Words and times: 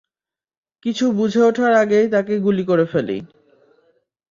কিছু 0.85 1.05
বুঝে 1.11 1.41
ওঠার 1.43 1.73
আগেই 1.73 2.07
তাকে 2.09 2.33
গুলি 2.39 2.63
করে 2.63 2.85
ফেলি। 2.85 3.17